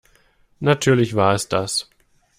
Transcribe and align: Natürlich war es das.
Natürlich 0.61 1.13
war 1.13 1.35
es 1.35 1.47
das. 1.47 1.87